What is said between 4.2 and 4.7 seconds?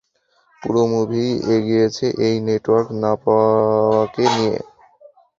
নিয়ে।